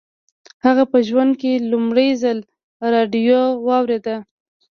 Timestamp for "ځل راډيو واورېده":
2.23-4.15